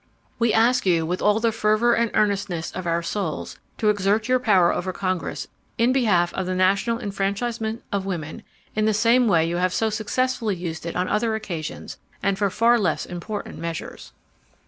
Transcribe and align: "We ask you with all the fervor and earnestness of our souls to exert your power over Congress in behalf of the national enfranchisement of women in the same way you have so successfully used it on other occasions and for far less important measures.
"We 0.39 0.51
ask 0.51 0.87
you 0.87 1.05
with 1.05 1.21
all 1.21 1.39
the 1.39 1.51
fervor 1.51 1.93
and 1.93 2.09
earnestness 2.15 2.71
of 2.71 2.87
our 2.87 3.03
souls 3.03 3.59
to 3.77 3.89
exert 3.89 4.27
your 4.27 4.39
power 4.39 4.73
over 4.73 4.91
Congress 4.91 5.47
in 5.77 5.93
behalf 5.93 6.33
of 6.33 6.47
the 6.47 6.55
national 6.55 6.97
enfranchisement 6.97 7.83
of 7.91 8.03
women 8.07 8.41
in 8.75 8.85
the 8.85 8.95
same 8.95 9.27
way 9.27 9.47
you 9.47 9.57
have 9.57 9.75
so 9.75 9.91
successfully 9.91 10.55
used 10.55 10.87
it 10.87 10.95
on 10.95 11.07
other 11.07 11.35
occasions 11.35 11.99
and 12.23 12.39
for 12.39 12.49
far 12.49 12.79
less 12.79 13.05
important 13.05 13.59
measures. 13.59 14.11